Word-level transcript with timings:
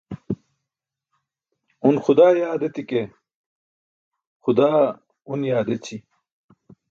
Un 1.87 1.95
xudaa 2.03 2.31
yaad 2.39 2.61
eti̇ 2.67 2.83
ke, 2.89 3.01
xudaa 4.43 4.79
une 5.31 5.47
yaad 5.51 5.67
eći. 5.75 5.95